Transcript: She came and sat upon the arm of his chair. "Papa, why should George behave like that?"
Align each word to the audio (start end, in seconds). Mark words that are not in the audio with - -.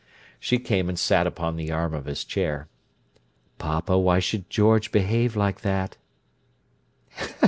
She 0.39 0.57
came 0.57 0.89
and 0.89 0.97
sat 0.97 1.27
upon 1.27 1.57
the 1.57 1.71
arm 1.71 1.93
of 1.93 2.05
his 2.05 2.25
chair. 2.25 2.67
"Papa, 3.59 3.99
why 3.99 4.17
should 4.17 4.49
George 4.49 4.91
behave 4.91 5.35
like 5.35 5.61
that?" 5.61 5.95